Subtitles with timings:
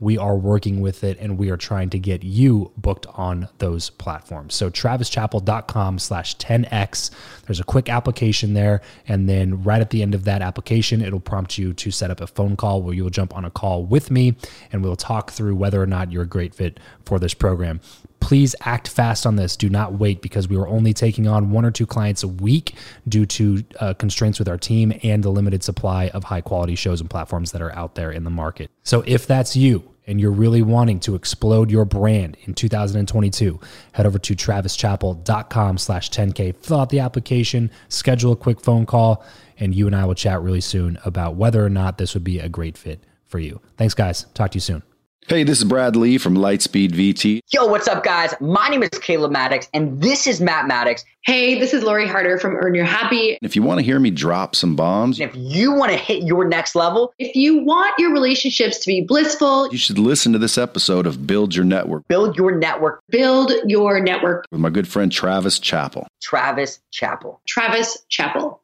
[0.00, 3.90] we are working with it and we are trying to get you booked on those
[3.90, 4.54] platforms.
[4.54, 7.10] So travischappell.com slash 10x.
[7.46, 8.80] There's a quick application there.
[9.06, 12.20] And then right at the end of that application, it'll prompt you to set up
[12.20, 14.36] a phone call where you'll jump on a call with me
[14.72, 17.80] and we'll talk through whether or not you're a great fit for this program
[18.20, 19.56] please act fast on this.
[19.56, 22.74] Do not wait because we are only taking on one or two clients a week
[23.08, 27.00] due to uh, constraints with our team and the limited supply of high quality shows
[27.00, 28.70] and platforms that are out there in the market.
[28.82, 33.60] So if that's you, and you're really wanting to explode your brand in 2022,
[33.92, 39.24] head over to travischappell.com slash 10K, fill out the application, schedule a quick phone call,
[39.60, 42.40] and you and I will chat really soon about whether or not this would be
[42.40, 43.60] a great fit for you.
[43.76, 44.24] Thanks, guys.
[44.34, 44.87] Talk to you soon.
[45.26, 47.40] Hey, this is Brad Lee from Lightspeed VT.
[47.52, 48.32] Yo, what's up, guys?
[48.40, 51.04] My name is Caleb Maddox, and this is Matt Maddox.
[51.20, 53.36] Hey, this is Lori Harder from Earn Your Happy.
[53.42, 56.48] If you want to hear me drop some bombs, if you want to hit your
[56.48, 60.56] next level, if you want your relationships to be blissful, you should listen to this
[60.56, 62.08] episode of Build Your Network.
[62.08, 63.02] Build Your Network.
[63.10, 64.46] Build Your Network.
[64.50, 66.06] With my good friend Travis Chappell.
[66.22, 67.42] Travis Chappell.
[67.46, 68.62] Travis Chappell.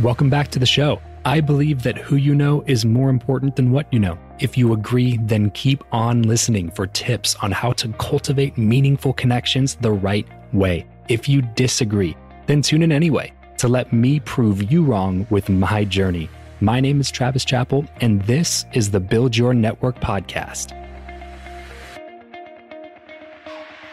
[0.00, 1.02] Welcome back to the show.
[1.26, 4.18] I believe that who you know is more important than what you know.
[4.38, 9.76] If you agree, then keep on listening for tips on how to cultivate meaningful connections
[9.76, 10.86] the right way.
[11.08, 12.14] If you disagree,
[12.46, 16.28] then tune in anyway to let me prove you wrong with my journey.
[16.60, 20.85] My name is Travis Chappell, and this is the Build Your Network podcast.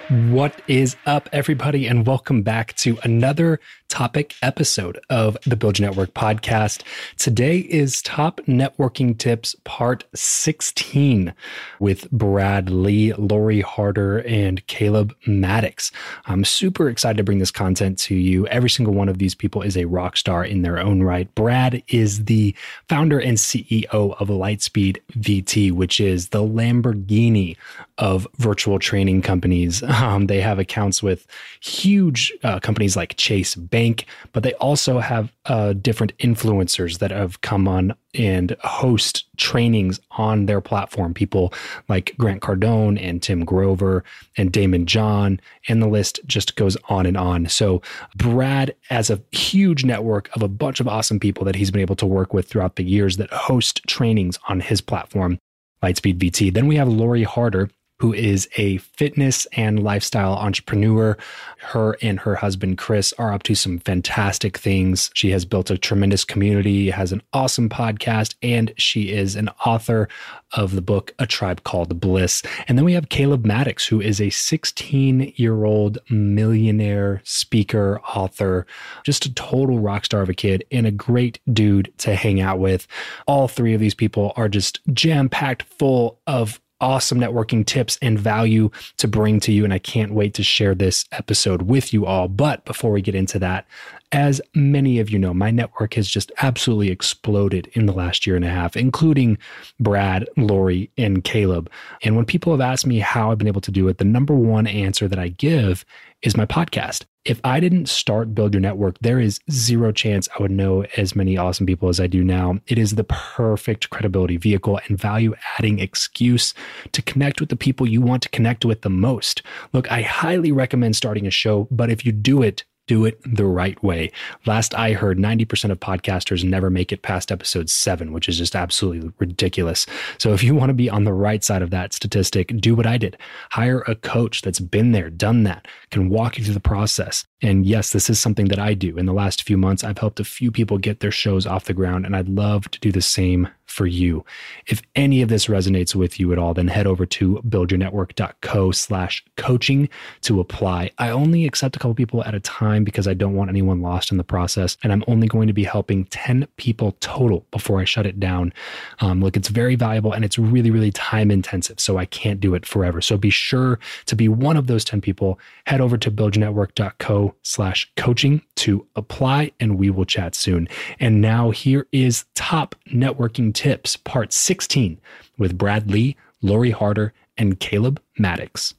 [0.10, 5.88] What is up, everybody, and welcome back to another topic episode of the Build Your
[5.88, 6.82] Network podcast.
[7.18, 11.34] Today is Top Networking Tips Part 16
[11.80, 15.92] with Brad Lee, Lori Harder, and Caleb Maddox.
[16.26, 18.46] I'm super excited to bring this content to you.
[18.48, 21.34] Every single one of these people is a rock star in their own right.
[21.36, 22.56] Brad is the
[22.90, 27.56] founder and CEO of Lightspeed VT, which is the Lamborghini
[27.98, 29.84] of virtual training companies.
[30.04, 31.26] Um, they have accounts with
[31.62, 37.42] huge uh, companies like Chase Bank but they also have uh, different influencers that have
[37.42, 41.14] come on and host trainings on their platform.
[41.14, 41.54] People
[41.88, 44.04] like Grant Cardone and Tim Grover
[44.38, 47.48] and Daymond John, and the list just goes on and on.
[47.48, 47.82] So,
[48.16, 51.96] Brad has a huge network of a bunch of awesome people that he's been able
[51.98, 55.40] to work with throughout the years that host trainings on his platform,
[55.82, 56.54] Lightspeed VT.
[56.54, 57.70] Then we have Lori Harder
[58.04, 61.18] who is a fitness and lifestyle entrepreneur.
[61.60, 65.10] Her and her husband, Chris, are up to some fantastic things.
[65.14, 70.10] She has built a tremendous community, has an awesome podcast, and she is an author
[70.52, 72.44] of the book A Tribe Called Bliss.
[72.68, 78.68] And then we have Caleb Maddox, who is a 16 year old millionaire speaker, author,
[79.06, 82.60] just a total rock star of a kid and a great dude to hang out
[82.60, 82.86] with.
[83.28, 88.20] All three of these people are just jam packed full of awesome networking tips and
[88.20, 89.64] value to bring to you.
[89.64, 92.28] And I can't wait to share this episode with you all.
[92.28, 93.66] But before we get into that,
[94.12, 98.36] as many of you know, my network has just absolutely exploded in the last year
[98.36, 99.38] and a half, including
[99.80, 101.72] Brad, Lori, and Caleb.
[102.04, 104.36] And when people have asked me how I've been able to do it, the number
[104.36, 105.86] one answer that I give
[106.22, 107.06] is my podcast.
[107.26, 111.16] If I didn't start Build Your Network, there is zero chance I would know as
[111.16, 112.60] many awesome people as I do now.
[112.68, 116.54] It is the perfect credibility vehicle and value adding excuse
[116.92, 119.42] to connect with the people you want to connect with the most.
[119.72, 123.46] Look, I highly recommend starting a show, but if you do it, do it the
[123.46, 124.12] right way.
[124.46, 128.56] Last I heard, 90% of podcasters never make it past episode seven, which is just
[128.56, 129.86] absolutely ridiculous.
[130.18, 132.86] So if you want to be on the right side of that statistic, do what
[132.86, 133.18] I did.
[133.52, 137.26] Hire a coach that's been there, done that, can walk you through the process.
[137.42, 138.98] And yes, this is something that I do.
[138.98, 141.74] In the last few months, I've helped a few people get their shows off the
[141.74, 144.24] ground, and I'd love to do the same for you.
[144.68, 149.26] If any of this resonates with you at all, then head over to buildyournetwork.co slash
[149.36, 149.90] coaching
[150.22, 150.92] to apply.
[151.00, 154.12] I only accept a couple people at a time because I don't want anyone lost
[154.12, 154.78] in the process.
[154.84, 158.54] And I'm only going to be helping 10 people total before I shut it down.
[159.00, 161.80] Um, look, it's very valuable and it's really, really time intensive.
[161.80, 163.02] So I can't do it forever.
[163.02, 165.40] So be sure to be one of those 10 people.
[165.66, 170.68] Head over to buildyournetwork.co slash coaching to apply and we will chat soon.
[171.00, 173.63] And now here is top networking tips,
[174.04, 175.00] part 16
[175.38, 178.74] with Brad Lee, Lori Harder, and Caleb Maddox.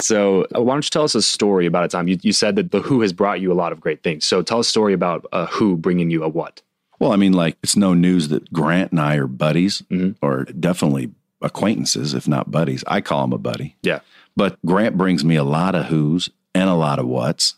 [0.00, 2.06] So, uh, why don't you tell us a story about a time?
[2.06, 4.24] You, you said that the Who has brought you a lot of great things.
[4.24, 6.62] So, tell a story about a Who bringing you a what.
[6.98, 9.82] Well, I mean, like, it's no news that Grant and I are buddies
[10.22, 11.10] or definitely
[11.42, 12.84] acquaintances, if not buddies.
[12.86, 13.76] I call him a buddy.
[13.82, 14.00] Yeah.
[14.36, 17.54] But Grant brings me a lot of who's and a lot of what's.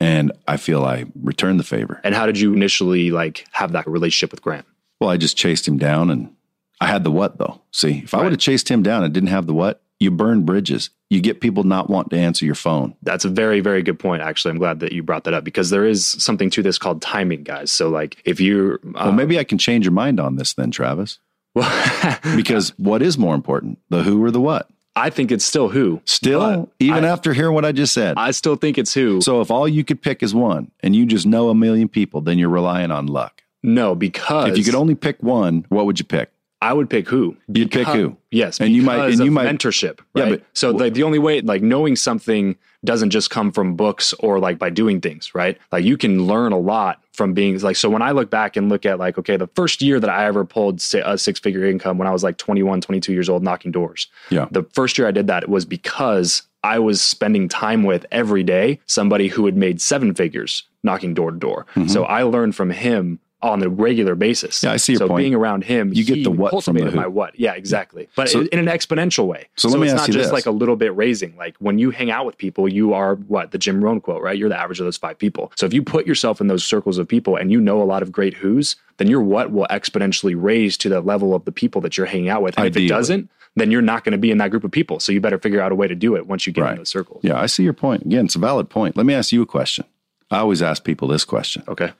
[0.00, 2.00] And I feel I returned the favor.
[2.02, 4.66] And how did you initially like have that relationship with Grant?
[5.02, 6.34] Well, I just chased him down and
[6.80, 7.60] I had the what though.
[7.72, 10.44] See, if I would have chased him down and didn't have the what, you burn
[10.44, 10.90] bridges.
[11.10, 12.94] You get people not want to answer your phone.
[13.02, 14.22] That's a very, very good point.
[14.22, 17.02] Actually, I'm glad that you brought that up because there is something to this called
[17.02, 17.70] timing, guys.
[17.70, 21.18] So, like, if uh, well, maybe I can change your mind on this then, Travis.
[21.54, 24.68] well, Because what is more important, the who or the what?
[24.94, 26.00] I think it's still who.
[26.04, 28.14] Still, even I, after hearing what I just said.
[28.16, 29.20] I still think it's who.
[29.20, 32.20] so if all you could pick is one and you just know a million people,
[32.20, 33.41] then you're relying on luck.
[33.62, 36.30] No, because If you could only pick one, what would you pick?
[36.60, 37.36] I would pick who.
[37.52, 38.16] You'd pick who?
[38.30, 39.98] Yes, And you might- and you might- mentorship.
[40.14, 40.30] Yeah, Right?
[40.30, 42.54] but- so like the only way, like knowing something
[42.84, 45.58] doesn't just come from books or like by doing things, right?
[45.72, 47.74] Like you can learn a lot from being like.
[47.76, 50.24] So when I look back and look at like, okay, the first year that I
[50.26, 53.72] ever pulled a six figure income when I was like 21, 22 years old, knocking
[53.72, 54.06] doors.
[54.30, 54.46] Yeah.
[54.52, 58.78] The first year I did that was because I was spending time with every day
[58.86, 61.66] somebody who had made seven figures knocking door to door.
[61.74, 61.88] Mm-hmm.
[61.88, 64.62] So I learned from him on a regular basis.
[64.62, 65.18] Yeah, I see your so point.
[65.22, 66.96] being around him, You get he the what from the who.
[66.96, 67.38] my what.
[67.38, 68.08] Yeah, exactly.
[68.14, 69.48] But So- in an exponential way.
[69.56, 70.32] So let me it's ask not you just this.
[70.32, 71.34] like a little bit raising.
[71.36, 74.38] Like when you hang out with people, you are what the Jim Rohn quote, right?
[74.38, 75.52] You're the average of those five people.
[75.56, 78.02] So if you put yourself in those circles of people and you know a lot
[78.02, 81.80] of great who's, then your what will exponentially raise to the level of the people
[81.80, 82.56] that you're hanging out with.
[82.56, 82.86] And Ideally.
[82.86, 85.00] if it doesn't, then you're not going to be in that group of people.
[85.00, 86.70] So you better figure out a way to do it once you get Right.
[86.72, 87.20] in those circles.
[87.24, 88.02] Yeah, I see your point.
[88.06, 88.96] Again, it's a valid point.
[88.96, 89.84] Let me ask you a question.
[90.30, 91.62] I always ask people this question.
[91.68, 91.90] Okay.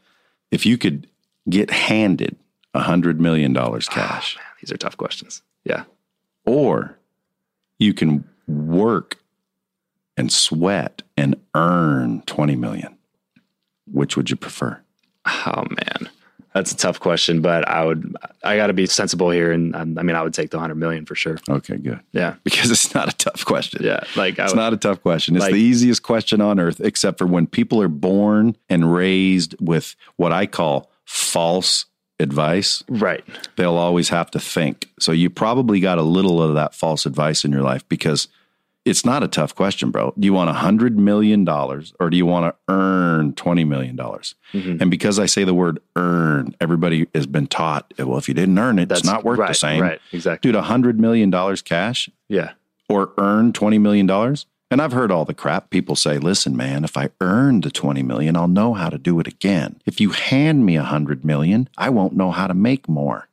[0.51, 1.07] If you could
[1.49, 2.37] get handed
[2.75, 5.43] a hundred million dollars oh, cash, Man, these are tough questions.
[5.65, 5.85] Yeah.
[6.47, 6.99] or
[7.79, 9.19] you can work
[10.17, 12.97] and sweat and earn 20 million,
[13.91, 14.81] which would you prefer?
[15.27, 16.11] Oh man,
[16.53, 19.85] that's a tough question, but I would, I got to be sensible here, and I
[19.85, 21.39] mean, I would take the hundred million for sure.
[21.49, 22.01] Okay, good.
[22.13, 23.83] Yeah, Because it's not a tough question.
[23.85, 25.37] yeah, like I It's would, not a tough question.
[25.37, 29.55] It's Like- the easiest question on earth, except for when people are born and raised
[29.61, 31.87] with what I call false
[32.21, 33.25] advice, right.
[33.57, 34.89] they'll always have to think.
[35.01, 38.29] So you probably got a little of that false advice in your life because
[38.85, 40.13] it's not a tough question, bro.
[40.19, 43.95] Do you want a hundred million dollars or do you want to earn twenty million
[43.95, 44.35] dollars?
[44.53, 44.81] Mhm.
[44.81, 48.59] And because I say the word earn, everybody has been taught, well, if you didn't
[48.59, 49.83] earn it, it's not worth right, the same.
[49.83, 50.49] Right, exactly.
[50.49, 52.53] Dude, a hundred million dollars cash Yeah,
[52.89, 54.09] or earn $20 million.
[54.73, 58.03] And I've heard all the crap people say, listen, man, if I earn the 20
[58.03, 59.79] million, I'll know how to do it again.
[59.85, 63.29] If you hand me a hundred million, I won't know how to make more.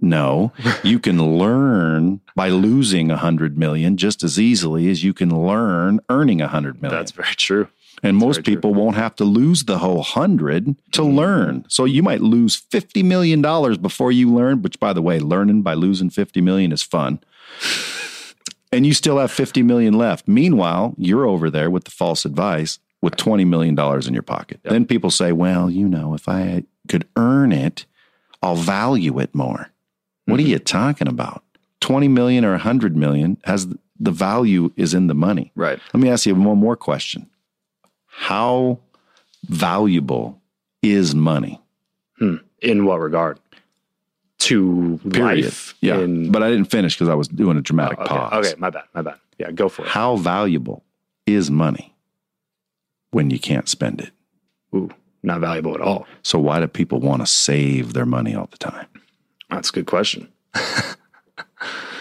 [0.00, 0.52] No,
[0.84, 5.98] you can learn by losing a hundred million just as easily as you can learn
[6.08, 6.96] earning a hundred million.
[6.96, 7.66] that's very true.
[8.04, 8.54] and most very true.
[8.54, 11.64] people won't have to lose the whole hundred to learn.
[11.68, 13.42] So you might lose $50 million
[13.82, 17.18] before you learn, which by the way, learning by losing 50 million is fun
[18.74, 20.26] and you still have 50 million left.
[20.28, 24.60] Meanwhile, you're over there with the false advice with 20 million dollars in your pocket.
[24.64, 27.86] Then people say, "Well, you know, if I could earn it,
[28.42, 29.70] I'll value it more."
[30.26, 30.46] What Mm-hmm.
[30.46, 31.42] are you talking about?
[31.80, 33.66] 20 million or 100 million has
[34.00, 35.52] the value is in the money.
[35.54, 35.78] Right.
[35.92, 37.28] Let me ask you one more question.
[38.06, 38.78] How
[39.48, 40.40] valuable
[40.82, 41.60] is money?
[42.62, 43.38] In what regard?
[44.44, 45.44] To Period.
[45.44, 45.74] life.
[45.80, 45.98] yeah.
[45.98, 48.46] In, but I didn't finish because I was doing a dramatic oh, okay, pause.
[48.46, 49.16] okay, my bad, my bad.
[49.38, 49.88] Yeah, go for it.
[49.88, 50.84] How valuable
[51.26, 51.94] is money
[53.10, 54.10] when you can't spend it?
[54.74, 54.90] Ooh,
[55.22, 56.06] not valuable at all.
[56.22, 58.86] So why do people want to save their money all the time?
[59.50, 60.28] That's a good question.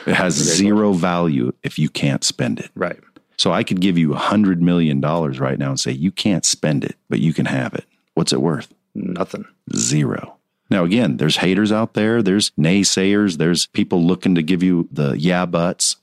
[0.06, 2.70] It has zero value if you can't spend it.
[2.76, 3.00] Right.
[3.38, 6.46] So I could give you a hundred million dollars right now and say you can't
[6.46, 7.86] spend it, but you can have it.
[8.14, 8.74] What's it worth?
[8.96, 9.46] Nothing.
[9.76, 10.36] Zero.
[10.74, 15.12] Now, again, there's haters out there, there's naysayers, there's people looking to give you the
[15.12, 15.98] yeah buts.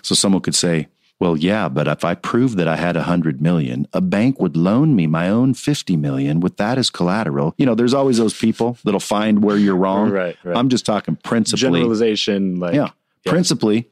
[0.00, 0.86] So someone could say,
[1.18, 4.56] well, yeah, but if I proved that I had a hundred million, a bank would
[4.56, 7.52] loan me my own 50 million with that as collateral.
[7.58, 10.10] You know, there's always those people that'll find where you're wrong.
[10.10, 10.56] Right, right.
[10.56, 11.80] I'm just talking principally.
[11.80, 12.90] Generalization, like yeah.
[13.24, 13.30] yeah.
[13.32, 13.88] Principally,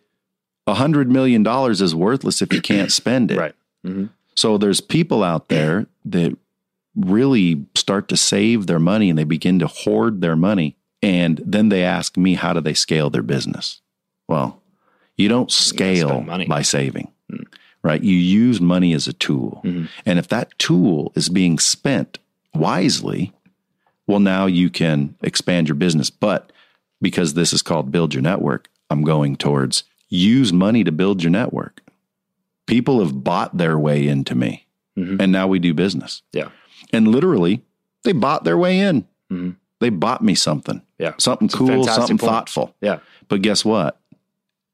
[0.68, 3.38] a hundred million dollars is worthless if you can't spend it.
[3.38, 3.54] right.
[3.84, 4.06] hmm
[4.36, 6.36] So there's people out there that
[6.96, 10.76] really start to save their money and they begin to hoard their money.
[11.02, 13.80] And then they ask me, how do they scale their business?
[14.28, 14.62] Well,
[15.16, 16.46] you don't scale money.
[16.46, 17.10] by saving,
[17.82, 18.02] right?
[18.02, 19.60] You use money as a tool.
[19.64, 19.88] Mhm.
[20.04, 22.18] And if that tool is being spent
[22.54, 23.32] wisely,
[24.06, 26.10] well, now you can expand your business.
[26.10, 26.52] But
[27.00, 31.30] because this is called build your network, I'm going towards use money to build your
[31.30, 31.82] network.
[32.66, 34.66] People have bought their way into me,
[34.98, 35.20] Mhm.
[35.20, 36.22] and now we do business.
[36.32, 36.48] Yeah.
[36.92, 37.62] And literally,
[38.04, 39.04] they bought their way in.
[39.30, 39.56] Mhm.
[39.80, 41.12] They bought me something, Yeah.
[41.18, 42.30] something It's cool, something point.
[42.30, 42.74] thoughtful.
[42.80, 42.98] Yeah.
[43.28, 43.98] But guess what?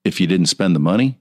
[0.04, 1.18] If you didn't spend the money,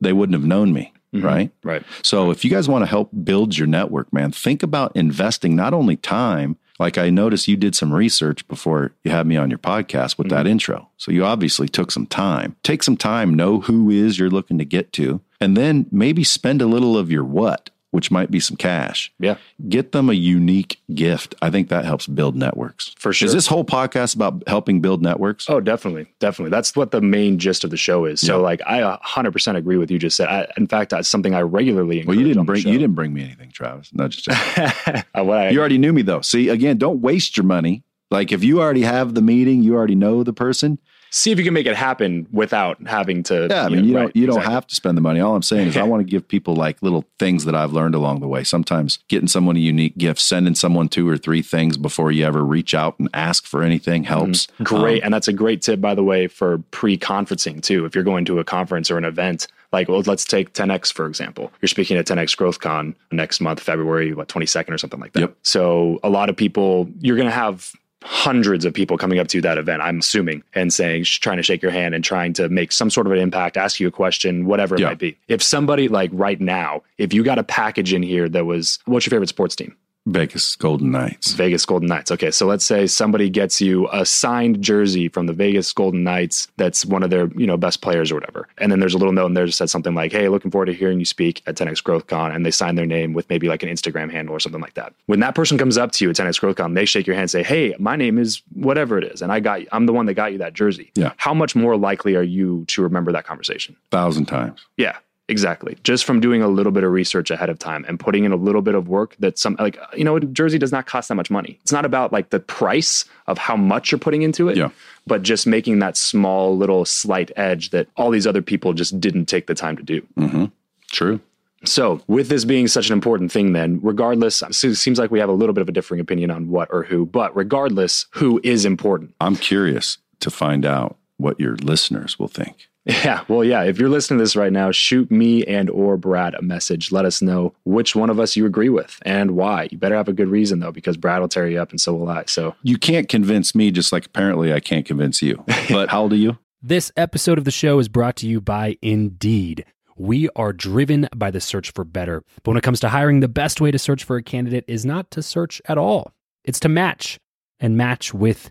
[0.00, 1.24] they wouldn't have known me, Mhm.
[1.24, 1.50] right?
[1.64, 1.82] Right.
[2.02, 5.74] So if you guys want to help build your network, man, think about investing not
[5.74, 9.58] only time, like I noticed you did some research before you had me on your
[9.58, 10.88] podcast with that intro.
[10.96, 12.54] So you obviously took some time.
[12.62, 16.62] Take some time, know who is you're looking to get to, and then maybe spend
[16.62, 19.10] a little of your what, which might be some cash.
[19.18, 19.36] Yeah.
[19.68, 21.34] Get them a unique gift.
[21.40, 22.94] I think that helps build networks.
[22.98, 23.26] For sure.
[23.26, 25.48] Is this whole podcast about helping build networks?
[25.48, 26.50] Oh, definitely, definitely.
[26.50, 28.20] That's what the main gist of the show is.
[28.20, 28.42] So, Yeah.
[28.42, 29.98] like, I 100 percent agree with you.
[29.98, 30.28] Just said.
[30.28, 32.04] I, in fact, that's something I regularly.
[32.06, 33.90] well, you didn't bring you didn't bring me anything, Travis.
[33.94, 34.28] No, just
[34.58, 36.20] Uh, I, You already knew me though.
[36.20, 37.82] See, again, don't waste your money.
[38.10, 40.78] Like if you already have the meeting, you already know the person.
[41.10, 43.46] See if you can make it happen without having to.
[43.48, 45.20] Yeah, I mean, you know, don't right, you don't have to spend the money.
[45.20, 47.94] All I'm saying is I want to give people like little things that I've learned
[47.94, 48.44] along the way.
[48.44, 52.44] Sometimes getting someone a unique gift, sending someone two or three things before you ever
[52.44, 54.48] reach out and ask for anything helps.
[54.62, 55.02] Great.
[55.02, 57.84] Um, and that's a great tip, by the way, for pre conferencing too.
[57.84, 61.06] If you're going to a conference or an event, like, well, let's take 10X, for
[61.06, 61.52] example.
[61.60, 65.20] You're speaking at 10X GrowthCon next month, February, what, 22nd or something like that.
[65.20, 65.36] Yep.
[65.42, 67.72] So a lot of people, you're going to have
[68.10, 71.60] hundreds of people coming up to that event, I'm assuming, and saying, trying to shake
[71.60, 74.46] your hand and trying to make some sort of an impact, ask you a question,
[74.46, 74.86] whatever it Yeah.
[74.88, 75.18] might be.
[75.28, 79.04] If somebody like right now, if you got a package in here that was, what's
[79.04, 79.76] your favorite sports team?
[80.08, 81.32] Vegas Golden Knights.
[81.32, 82.10] Vegas Golden Knights.
[82.10, 86.48] Okay, so let's say somebody gets you a signed jersey from the Vegas Golden Knights
[86.56, 88.48] that's one of their, you know, best players or whatever.
[88.58, 90.66] And then there's a little note in there that says something like, "Hey, looking forward
[90.66, 93.62] to hearing you speak at 10x GrowthCon," and they sign their name with maybe like
[93.62, 94.92] an Instagram handle or something like that.
[95.06, 97.30] When that person comes up to you at 10x GrowthCon, they shake your hand and
[97.30, 100.14] say, "Hey, my name is whatever it is, and I got I'm the one that
[100.14, 101.12] got you that jersey." Yeah.
[101.16, 103.76] How much more likely are you to remember that conversation?
[103.90, 104.60] Thousand times.
[104.76, 104.96] Yeah,
[105.28, 105.76] exactly.
[105.84, 108.36] Just from doing a little bit of research ahead of time and putting in a
[108.36, 111.30] little bit of work that some like you know, jersey does not cost that much
[111.30, 111.58] money.
[111.62, 114.70] It's not about like the price of how much you're putting into it, Yeah.
[115.06, 119.26] but just making that small little slight edge that all these other people just didn't
[119.26, 120.00] take the time to do.
[120.16, 120.44] hmm
[120.90, 121.20] True.
[121.64, 125.28] So, with this being such an important thing, then, regardless, it seems like we have
[125.28, 128.64] a little bit of a differing opinion on what or who, but regardless, who is
[128.64, 129.12] important?
[129.20, 132.67] I'm curious to find out what your listeners will think.
[132.84, 133.64] Yeah, well, yeah.
[133.64, 136.90] If you're listening to this right now, shoot me and or Brad a message.
[136.90, 139.68] Let us know which one of us you agree with and why.
[139.70, 141.94] You better have a good reason though, because Brad will tear you up, and so
[141.94, 142.24] will I.
[142.26, 145.44] So You can't convince me, just like apparently I can't convince you.
[145.68, 146.38] But how old are you?
[146.62, 149.64] This episode of the show is brought to you by Indeed.
[149.96, 152.24] We are driven by the search for better.
[152.42, 154.86] But when it comes to hiring, the best way to search for a candidate is
[154.86, 156.12] not to search at all,
[156.44, 157.18] it's to match
[157.60, 158.50] and match with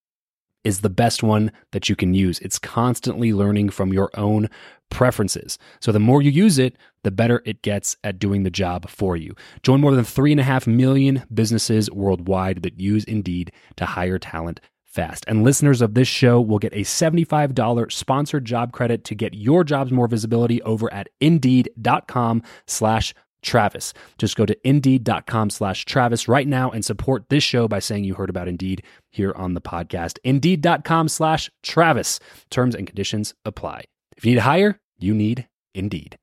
[0.63, 2.39] is the best one that you can use.
[2.39, 4.49] It's constantly learning from your own
[4.89, 5.57] preferences.
[5.79, 9.17] So the more you use it, the better it gets at doing the job for
[9.17, 9.35] you.
[9.63, 14.19] Join more than three and a half million businesses worldwide that use Indeed to hire
[14.19, 15.23] talent fast.
[15.27, 19.63] And listeners of this show will get a $75 sponsored job credit to get your
[19.63, 23.93] jobs more visibility over at indeed.com slash Travis.
[24.17, 28.13] Just go to indeed.com slash Travis right now and support this show by saying you
[28.13, 30.17] heard about Indeed here on the podcast.
[30.23, 32.19] Indeed.com slash Travis.
[32.49, 33.83] Terms and conditions apply.
[34.17, 36.17] If you need to hire, you need Indeed.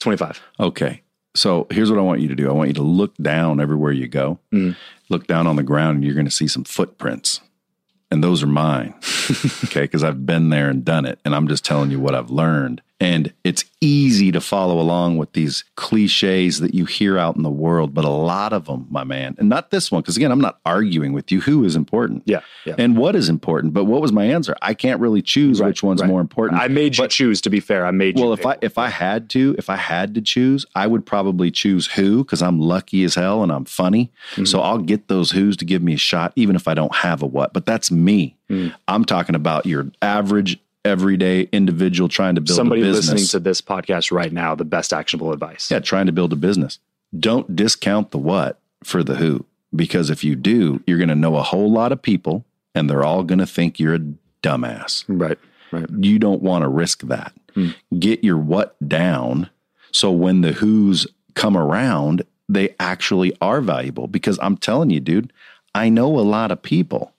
[0.00, 0.40] 25.
[0.60, 1.02] Okay.
[1.34, 2.48] So here's what I want you to do.
[2.48, 4.38] I want you to look down everywhere you go.
[4.52, 4.76] Mhm.
[5.08, 7.40] Look down on the ground and you're going to see some footprints.
[8.10, 8.94] And those are mine.
[9.64, 9.82] okay.
[9.82, 11.18] Because I've been there and done it.
[11.24, 12.82] And I'm just telling you what I've learned.
[13.04, 17.50] And it's easy to follow along with these cliches that you hear out in the
[17.50, 20.40] world, but a lot of them, my man, and not this one, because again, I'm
[20.40, 22.40] not arguing with you who is important Yeah.
[22.64, 22.76] Yeah.
[22.78, 23.74] and what is important.
[23.74, 24.56] But what was my answer?
[24.62, 26.08] I can't really choose Right, which one's right.
[26.08, 26.60] more important.
[26.62, 27.84] I made you But- choose, to be fair.
[27.86, 28.24] I made you.
[28.24, 31.50] well, if I if I had to, if I had to choose, I would probably
[31.50, 34.10] choose who because I'm lucky as hell and I'm funny.
[34.32, 34.44] Mm-hmm.
[34.46, 37.20] So I'll get those who's to give me a shot, even if I don't have
[37.22, 37.52] a what.
[37.52, 38.36] But that's me.
[38.50, 38.74] Mm.
[38.88, 43.10] I'm talking about your average, everyday individual trying to build somebody a business.
[43.10, 45.70] listening to this podcast right now, the best actionable advice.
[45.70, 46.78] yeah, trying to build a business.
[47.18, 51.36] Don't discount the what for the who, because if you do, you're going to know
[51.36, 54.00] a whole lot of people, and they're all going to think you're a
[54.42, 55.38] dumbass Right.
[55.72, 55.88] Right.
[56.00, 57.32] you don't want to risk that.
[57.54, 57.70] Hmm.
[57.98, 59.48] Get your what down
[59.94, 64.08] so when the who's come around, they actually are valuable.
[64.08, 65.32] Because I'm telling you, dude,
[65.72, 67.12] I know a lot of people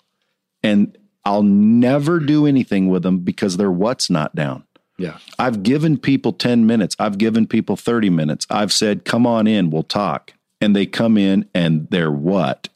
[0.62, 4.64] and I'll never do anything with them because their what's not down.
[4.98, 5.18] Yeah.
[5.38, 6.96] I've given people 10 minutes.
[7.00, 8.46] I've given people 30 minutes.
[8.50, 10.34] I've said, come on in, we'll talk.
[10.62, 12.70] And they come in and their what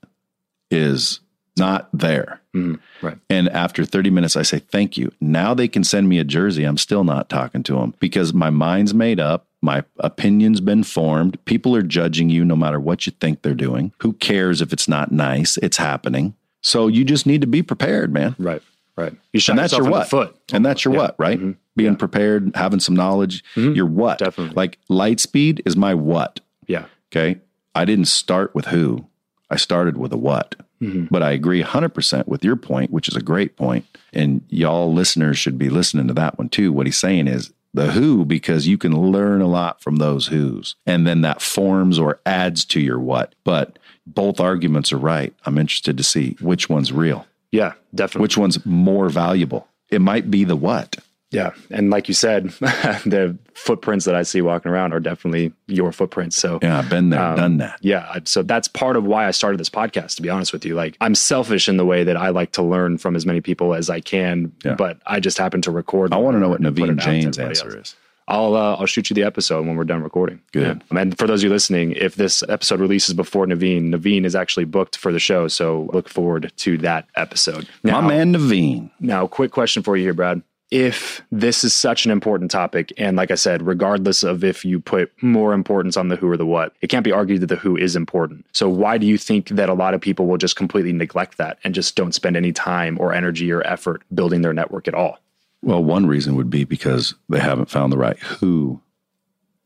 [0.69, 1.19] is
[1.57, 2.41] not there.
[2.55, 2.79] Mhm.
[3.01, 3.17] Right.
[3.29, 5.11] And after 30 minutes, I say, thank you.
[5.21, 6.63] Now they can send me a jersey.
[6.63, 9.45] I'm still not talking to them because my mind's made up.
[9.61, 11.43] My opinion's been formed.
[11.45, 13.91] People are judging you no matter what you think they're doing.
[13.99, 15.57] Who cares if it's not nice?
[15.57, 16.33] It's happening.
[16.69, 18.35] So you just need to be prepared, man.
[18.37, 18.61] Right.
[18.95, 19.13] Right.
[19.33, 20.09] You shot And that's your what?
[20.09, 20.35] foot.
[20.53, 20.99] And that's your Yeah.
[20.99, 21.39] what, right?
[21.39, 21.55] Mhm.
[21.75, 21.97] Being Yeah.
[21.97, 23.43] prepared, having some knowledge.
[23.55, 23.75] Mhm.
[23.75, 24.19] Your what?
[24.19, 24.53] Definitely.
[24.55, 26.41] Like light speed is my what.
[26.67, 26.85] Yeah.
[27.11, 27.39] Okay.
[27.73, 29.05] I didn't start with who,
[29.49, 30.55] I started with a what.
[30.81, 31.07] Mhm.
[31.09, 33.85] But I agree 100% with your point, which is a great point.
[34.13, 36.71] And y'all listeners should be listening to that one too.
[36.71, 40.75] What he's saying is the who, because you can learn a lot from those who's.
[40.85, 43.33] And then that forms or adds to your what.
[43.43, 43.78] But
[44.13, 45.33] both arguments are right.
[45.45, 47.73] I'm interested to see which one's real, Yeah.
[47.95, 48.21] Definitely.
[48.23, 49.67] which one's more valuable.
[49.89, 50.97] It might be the what.
[51.31, 51.51] Yeah.
[51.69, 52.49] And like you said,
[53.05, 56.35] the footprints that I see walking around are definitely your footprints.
[56.37, 57.77] So Yeah, I've been there, Um, done that.
[57.81, 58.17] Yeah.
[58.25, 60.73] So that's part of why I started this podcast, to be honest with you.
[60.73, 63.75] Like, I'm selfish in the way that I like to learn from as many people
[63.75, 64.73] as I can, Yeah.
[64.73, 66.13] but I just happen to record.
[66.13, 67.89] I want to know what Naveen Jain's answer else.
[67.89, 67.95] is.
[68.29, 70.39] I'll uh, I'll shoot you the episode when we're done recording.
[70.53, 70.83] Good.
[70.91, 70.99] Yeah.
[71.01, 74.65] And for those of you listening, if this episode releases before Naveen, Naveen is actually
[74.65, 77.67] booked for the show, so look forward to that episode.
[77.83, 78.91] Now, My man Naveen.
[78.99, 80.43] now, quick question for you here, Brad.
[80.71, 84.79] If this is such an important topic, and like I said, regardless of if you
[84.79, 87.55] put more importance on the who or the what, it can't be argued that the
[87.55, 88.45] who is important.
[88.51, 91.57] So, why do you think that a lot of people will just completely neglect that
[91.63, 95.17] and just don't spend any time or energy or effort building their network at all?
[95.61, 98.81] Well, one reason would be because they haven't found the right who.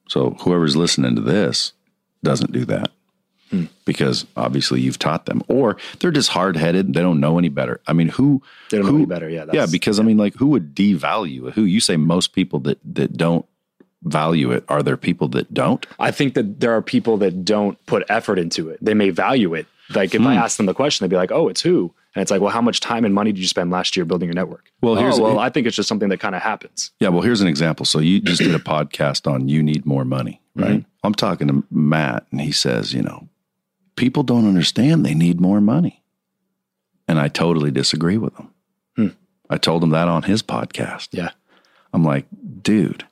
[0.09, 1.73] So whoever's listening to this
[2.23, 2.91] doesn't do that
[3.51, 3.65] Hmm.
[3.85, 6.93] because obviously you've taught them, or they're just hard headed.
[6.93, 7.79] They don't know any better.
[7.85, 8.41] I mean, who?
[8.71, 9.29] They don't know who, any better.
[9.29, 9.45] Yeah.
[9.53, 11.63] yeah, because I mean, like, who would devalue who?
[11.63, 13.45] You say most people that that don't
[14.03, 14.63] value it.
[14.69, 15.85] Are there people that don't?
[15.99, 18.79] I think that there are people that don't put effort into it.
[18.83, 19.67] They may value it.
[19.93, 20.39] Like if I Hmm.
[20.39, 22.61] ask them the question, they'd be like, "Oh, it's who?" And it's like, "Well, how
[22.61, 25.23] much time and money did you spend last year building your network?" Well, here's- oh,
[25.23, 26.91] well, I think it's just something that kind of happens.
[26.99, 27.85] Yeah, well, here's an example.
[27.85, 30.81] So you just did a podcast on you need more money, right?
[30.81, 30.85] Mhm.
[31.03, 33.27] I'm talking to Matt, and he says, you know,
[33.95, 36.03] people don't understand they need more money,
[37.07, 38.47] and I totally disagree with him.
[38.95, 39.07] Hmm.
[39.49, 41.09] I told him that on his podcast.
[41.11, 41.31] Yeah.
[41.93, 42.25] I'm like,
[42.61, 43.05] dude,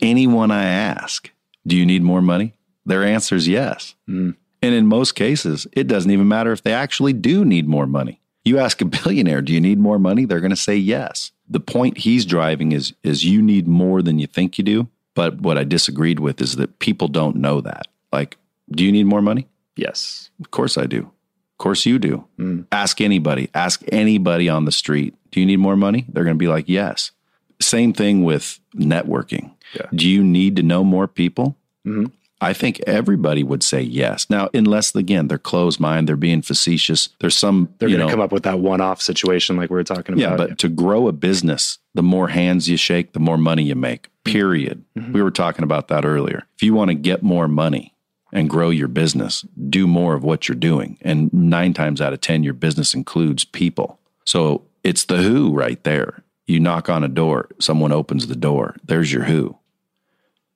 [0.00, 1.30] anyone I ask,
[1.66, 2.54] do you need more money?
[2.84, 3.94] Their answer is yes.
[4.08, 4.36] Mm.
[4.62, 8.20] And in most cases, it doesn't even matter if they actually do need more money.
[8.46, 10.24] You ask a billionaire, do you need more money?
[10.24, 11.32] They're going to say yes.
[11.48, 14.88] The point he's driving is is you need more than you think you do.
[15.14, 17.86] But what I disagreed with is that people don't know that.
[18.12, 18.36] Like,
[18.70, 19.48] do you need more money?
[19.74, 20.30] Yes.
[20.40, 20.98] Of course I do.
[21.00, 22.24] Of course you do.
[22.38, 22.66] Mm.
[22.70, 23.48] Ask anybody.
[23.54, 25.14] Ask anybody on the street.
[25.30, 26.04] Do you need more money?
[26.08, 27.12] They're going to be like, yes.
[27.60, 29.52] Same thing with networking.
[29.74, 29.86] Yeah.
[29.94, 31.56] Do you need to know more people?
[31.86, 32.12] Mhm.
[32.46, 34.30] I think everybody would say yes.
[34.30, 37.08] Now, unless again they're closed mind, they're being facetious.
[37.20, 39.84] There's some They're going to come up with that one off situation like we were
[39.84, 40.20] talking about.
[40.20, 43.74] yeah, but to grow a business, the more hands you shake, the more money you
[43.74, 44.08] make.
[44.24, 44.84] Period.
[44.98, 45.12] Mhm.
[45.12, 46.44] We were talking about that earlier.
[46.56, 47.94] If you want to get more money
[48.32, 50.98] and grow your business, do more of what you're doing.
[51.02, 53.98] And nine times out of 10, your business includes people.
[54.24, 56.22] So it's the who right there.
[56.46, 58.76] You knock on a door, someone opens the door.
[58.84, 59.56] There's your who.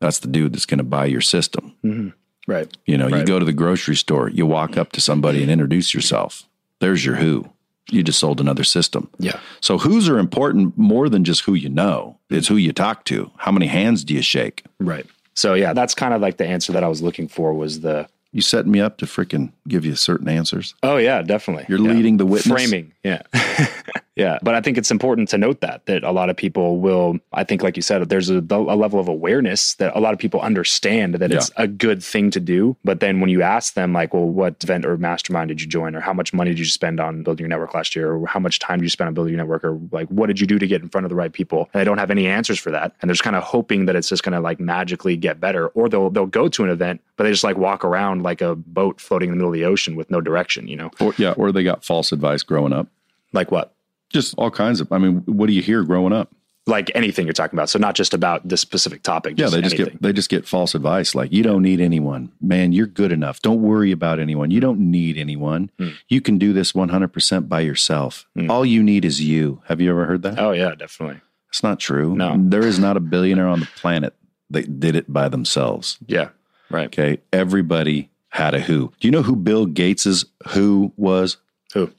[0.00, 1.74] That's the dude that's going to buy your system.
[1.84, 2.12] Mhm.
[2.46, 2.74] Right.
[2.86, 5.94] You know, you go to the grocery store, you walk up to somebody and introduce
[5.94, 6.44] yourself.
[6.80, 7.48] There's your who.
[7.90, 9.08] You just sold another system.
[9.18, 9.38] Yeah.
[9.60, 12.18] So who's are important more than just who you know.
[12.30, 13.30] It's who you talk to.
[13.36, 14.64] How many hands do you shake?
[14.78, 15.06] Right.
[15.34, 18.08] So yeah, that's kind of like the answer that I was looking for was the
[18.32, 20.74] You setting me up to freaking give you certain answers.
[20.82, 21.64] Oh yeah, definitely.
[21.68, 21.92] You're Yeah.
[21.92, 22.52] leading the witness.
[22.52, 22.92] framing.
[23.04, 23.22] Yeah.
[24.16, 24.38] yeah.
[24.42, 27.44] But I think it's important to note that that a lot of people will I
[27.44, 30.40] think like you said there's a, a level of awareness that a lot of people
[30.40, 34.12] understand that it's a good thing to do, but then when you ask them like,
[34.12, 37.00] well, what event or mastermind did you join or how much money did you spend
[37.00, 39.32] on building your network last year or how much time did you spend on building
[39.32, 41.32] your network or like what did you do to get in front of the right
[41.32, 41.70] people?
[41.72, 42.92] And they don't have any answers for that.
[43.00, 45.68] And they're just kind of hoping that it's just going to like magically get better
[45.68, 48.54] or they'll they'll go to an event but they just like walk around like a
[48.56, 50.90] boat floating in the middle of the ocean with no direction, you know.
[51.00, 52.88] Or yeah, or they got false advice growing up.
[53.32, 53.74] Like what?
[54.10, 56.32] Just all kinds of I mean, what do you hear growing up?
[56.66, 57.68] like anything you're talking about.
[57.68, 59.34] So not just about this specific topic.
[59.36, 59.94] Yeah, they just anything.
[59.94, 62.32] get they just get false advice like you don't need anyone.
[62.40, 63.42] Man, you're good enough.
[63.42, 64.50] Don't worry about anyone.
[64.50, 65.70] You don't need anyone.
[65.78, 65.90] Hmm.
[66.08, 68.26] You can do this 100% by yourself.
[68.34, 68.50] Hmm.
[68.50, 69.62] All you need is you.
[69.66, 70.38] Have you ever heard that?
[70.38, 71.20] Oh yeah, definitely.
[71.48, 72.14] It's not true.
[72.14, 72.36] No.
[72.38, 74.14] There is not a billionaire on the planet
[74.50, 75.98] that did it by themselves.
[76.06, 76.30] Yeah.
[76.70, 76.86] Right.
[76.86, 77.18] Okay.
[77.32, 78.92] Everybody had a who.
[79.00, 81.36] Do you know who Bill Gates's who was?
[81.74, 81.90] Who?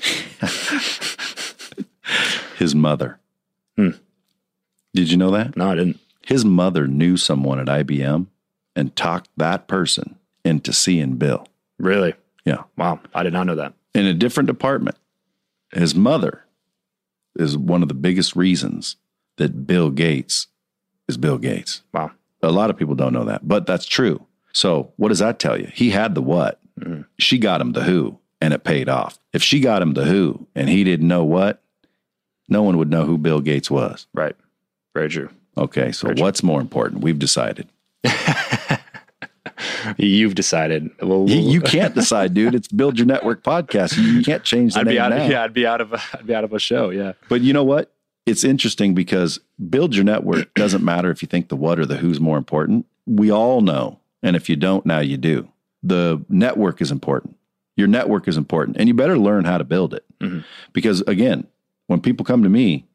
[2.58, 3.18] His mother.
[3.76, 3.90] Hmm.
[4.94, 5.56] Did you know that?
[5.56, 5.98] No, I didn't.
[6.26, 8.26] His mother knew someone at IBM
[8.76, 11.46] and talked that person into seeing Bill
[11.78, 12.14] Really?
[12.44, 12.62] Yeah.
[12.76, 13.00] Wow.
[13.14, 13.74] I did not know that.
[13.94, 14.96] in a different department.
[15.72, 16.44] His mother
[17.36, 18.96] is one of the biggest reasons
[19.38, 20.46] that Bill Gates
[21.08, 21.82] is Bill Gates.
[21.92, 22.12] Wow.
[22.42, 24.24] A lot of people don't know that, but that's true.
[24.54, 25.68] So, what does that tell you?
[25.74, 27.04] He had the what, Mhm.
[27.18, 29.18] she got him the who, and it paid off.
[29.32, 31.60] If she got him the who and he didn't know what,
[32.48, 34.06] no one would know who Bill Gates was.
[34.14, 34.36] Right.
[34.94, 35.28] Very true.
[35.58, 36.22] Okay, so Very true.
[36.24, 37.02] what's more important?
[37.02, 37.66] We've decided.
[39.98, 40.90] You've decided.
[41.00, 42.54] Well, You, you can't decide, dude.
[42.54, 43.96] It's Build Your Network podcast.
[43.96, 45.10] You, can't change the I'd be out.
[45.10, 45.24] now.
[45.24, 45.92] Of, yeah, I'd be out of.
[46.14, 46.90] I'd be out of a show.
[46.90, 47.12] Yeah.
[47.28, 47.92] But you know what?
[48.26, 49.38] It's interesting because
[49.70, 52.86] build your network doesn't matter if you think the what or the who's more important.
[53.06, 54.00] We all know.
[54.24, 55.48] And if you don't, now you do.
[55.82, 57.36] The network is important.
[57.76, 58.76] Your network is important.
[58.78, 60.04] And you better learn how to build it.
[60.20, 60.44] Mhm.
[60.72, 61.46] Because again,
[61.88, 62.86] when people come to me,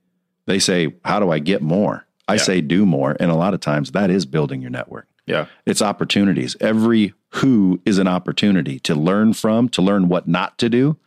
[0.48, 2.06] they say, How do I get more?
[2.28, 2.42] I Yeah.
[2.42, 3.16] say, Do more.
[3.20, 5.08] And a lot of times that is building your network.
[5.28, 5.46] Yeah.
[5.66, 6.56] It's opportunities.
[6.60, 10.98] Every who is an opportunity to learn from, to learn what not to do.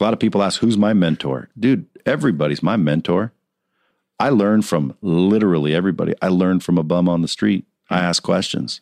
[0.00, 1.50] A lot of people ask, Who's my mentor?
[1.58, 3.32] Dude, everybody's my mentor.
[4.18, 6.14] I learn from literally everybody.
[6.22, 7.66] I learn from a bum on the street.
[7.90, 8.80] I ask questions.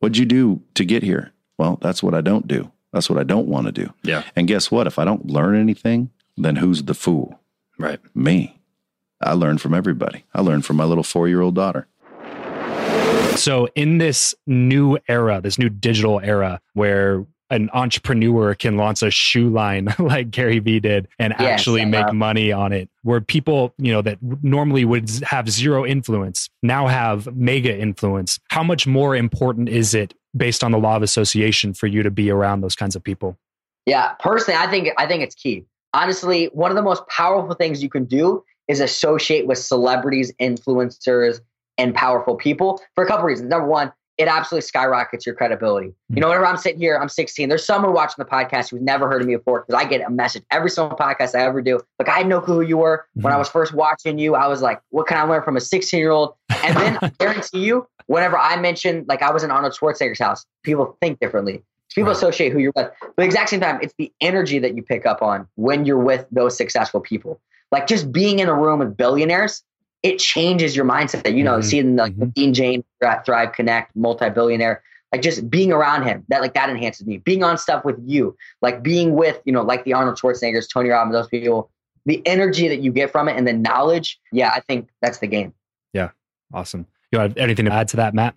[0.00, 1.32] What'd you do to get here?
[1.58, 2.70] Well, that's what I don't do.
[2.92, 3.92] That's what I don't want to do.
[4.02, 4.22] Yeah.
[4.34, 4.86] And guess what?
[4.86, 7.40] If I don't learn anything, then who's the fool?
[7.78, 8.00] Right.
[8.14, 8.60] Me.
[9.20, 10.24] I learn from everybody.
[10.34, 11.86] I learned from my little four year old daughter.
[13.36, 19.10] So, in this new era, this new digital era where an entrepreneur can launch a
[19.10, 23.74] shoe line like Gary Vee did and Yes, actually make money on it, where people,
[23.78, 28.38] you know, that normally would have zero influence now have mega influence.
[28.50, 32.10] How much more important is it based on the law of association for you to
[32.10, 33.38] be around those kinds of people?
[33.86, 35.64] Yeah, personally, I think I think it's key.
[35.94, 41.40] Honestly, one of the most powerful things you can do is associate with celebrities, influencers,
[41.78, 43.48] and powerful people for a couple reasons.
[43.48, 45.88] Number one, it absolutely skyrockets your credibility.
[45.88, 46.20] You hmm.
[46.20, 47.48] know, whenever I'm sitting here, I'm 16.
[47.48, 50.10] There's someone watching the podcast who's never heard of me before because I get a
[50.10, 51.80] message every single podcast I ever do.
[51.98, 53.40] Like I had no clue who you were when I hmm.
[53.40, 54.34] was first watching you.
[54.34, 56.34] I was like, what can I learn from a 16 year old?
[56.64, 60.46] And then I guarantee you, whenever I mention like I was in Arnold Schwarzenegger's house,
[60.62, 61.62] people think differently.
[61.94, 62.16] People Right.
[62.16, 62.90] associate who you're with.
[63.00, 65.86] But at the exact same time, it's the energy that you pick up on when
[65.86, 67.40] you're with those successful people.
[67.72, 69.62] Like just being in a room with billionaires,
[70.02, 71.24] it changes your mindset.
[71.24, 71.64] That you know, Mhm.
[71.64, 72.34] seeing like Mhm.
[72.34, 72.84] Dean James,
[73.24, 74.82] Thrive Connect, multi-billionaire,
[75.12, 77.18] like just being around him, that like that enhances me.
[77.18, 80.90] Being on stuff with you, like being with, you know, like the Arnold Schwarzeneggers, Tony
[80.90, 81.70] Robbins, those people,
[82.04, 85.26] the energy that you get from it and the knowledge, yeah, I think that's the
[85.26, 85.52] game.
[85.92, 86.10] Yeah.
[86.52, 86.86] Awesome.
[87.10, 88.34] You have anything to add to that, Matt?